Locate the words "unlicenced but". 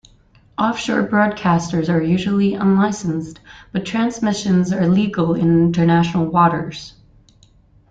2.55-3.85